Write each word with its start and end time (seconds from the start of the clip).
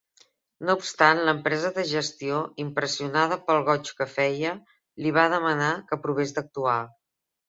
No 0.67 0.75
obstant, 0.77 1.19
l'empresa 1.25 1.69
de 1.75 1.83
gestió, 1.89 2.39
impressionada 2.63 3.37
pel 3.49 3.61
goig 3.67 3.91
que 3.99 4.07
feia, 4.13 4.55
li 5.05 5.13
va 5.19 5.27
demanar 5.35 5.69
que 5.93 6.01
provés 6.07 6.35
d'actuar. 6.39 6.79